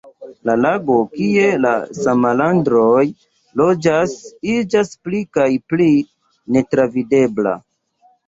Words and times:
La 0.49 0.53
lago 0.59 0.93
kie 1.17 1.49
la 1.65 1.73
salamandroj 1.97 3.03
loĝas 3.61 4.15
iĝas 4.53 4.91
pli 5.09 5.21
kaj 5.39 5.47
pli 5.75 5.89
netravidebla. 6.57 7.55